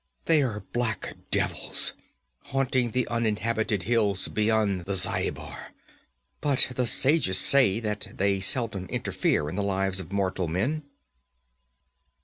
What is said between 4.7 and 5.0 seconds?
the